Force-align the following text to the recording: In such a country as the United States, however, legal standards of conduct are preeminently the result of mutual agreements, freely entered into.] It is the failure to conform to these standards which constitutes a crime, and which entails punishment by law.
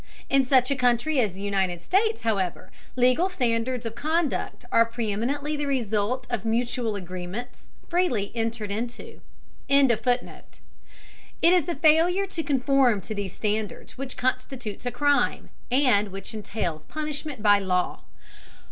In 0.31 0.43
such 0.43 0.71
a 0.71 0.75
country 0.75 1.19
as 1.19 1.33
the 1.33 1.43
United 1.43 1.79
States, 1.79 2.23
however, 2.23 2.71
legal 2.95 3.29
standards 3.29 3.85
of 3.85 3.93
conduct 3.93 4.65
are 4.71 4.83
preeminently 4.83 5.55
the 5.55 5.67
result 5.67 6.25
of 6.27 6.43
mutual 6.43 6.95
agreements, 6.95 7.69
freely 7.87 8.31
entered 8.33 8.71
into.] 8.71 9.21
It 9.69 10.61
is 11.53 11.65
the 11.65 11.75
failure 11.75 12.25
to 12.25 12.41
conform 12.41 12.99
to 13.01 13.13
these 13.13 13.33
standards 13.33 13.95
which 13.95 14.17
constitutes 14.17 14.87
a 14.87 14.91
crime, 14.91 15.51
and 15.69 16.07
which 16.11 16.33
entails 16.33 16.85
punishment 16.85 17.43
by 17.43 17.59
law. 17.59 18.01